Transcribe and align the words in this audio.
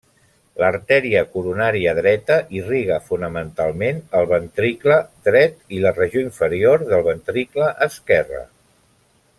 L'artèria 0.61 1.19
coronària 1.33 1.93
dreta 1.99 2.37
irriga 2.61 2.97
fonamentalment 3.11 4.01
el 4.21 4.27
ventricle 4.33 4.97
dret 5.29 5.63
i 5.79 5.83
la 5.85 5.93
regió 6.01 6.25
inferior 6.31 6.87
del 6.95 7.05
ventricle 7.13 7.73
esquerre. 7.91 8.43